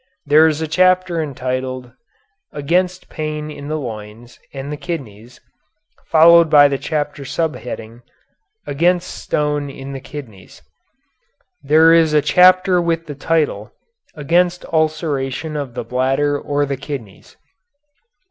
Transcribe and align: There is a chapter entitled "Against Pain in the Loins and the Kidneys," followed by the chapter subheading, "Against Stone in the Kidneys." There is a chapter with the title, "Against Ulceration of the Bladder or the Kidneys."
There 0.25 0.47
is 0.47 0.63
a 0.63 0.67
chapter 0.67 1.21
entitled 1.21 1.91
"Against 2.51 3.07
Pain 3.07 3.51
in 3.51 3.67
the 3.67 3.77
Loins 3.77 4.39
and 4.51 4.71
the 4.71 4.75
Kidneys," 4.75 5.39
followed 6.07 6.49
by 6.49 6.67
the 6.67 6.79
chapter 6.79 7.23
subheading, 7.23 8.01
"Against 8.65 9.13
Stone 9.13 9.69
in 9.69 9.93
the 9.93 9.99
Kidneys." 9.99 10.63
There 11.61 11.93
is 11.93 12.13
a 12.13 12.21
chapter 12.23 12.81
with 12.81 13.05
the 13.05 13.13
title, 13.13 13.73
"Against 14.15 14.65
Ulceration 14.73 15.55
of 15.55 15.75
the 15.75 15.83
Bladder 15.83 16.35
or 16.35 16.65
the 16.65 16.77
Kidneys." 16.77 17.37